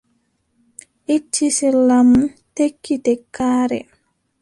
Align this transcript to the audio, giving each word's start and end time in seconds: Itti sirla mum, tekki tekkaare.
Itti 1.15 1.45
sirla 1.57 1.99
mum, 2.09 2.21
tekki 2.55 2.95
tekkaare. 3.05 3.79